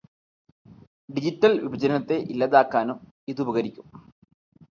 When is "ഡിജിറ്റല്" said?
1.09-1.61